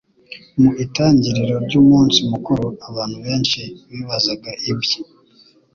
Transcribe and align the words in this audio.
Mu 0.61 0.71
itangiriro 0.83 1.55
ry'umunsi 1.65 2.17
mukuru, 2.31 2.65
abantu 2.89 3.17
benshi 3.25 3.61
bibazaga 3.91 4.51
ibye. 4.71 4.97